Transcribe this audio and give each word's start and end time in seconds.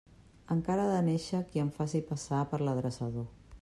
Encara 0.55 0.85
ha 0.85 0.93
de 0.95 1.03
néixer 1.09 1.43
qui 1.51 1.63
em 1.67 1.71
faci 1.79 2.05
passar 2.11 2.43
per 2.55 2.65
l'adreçador. 2.67 3.35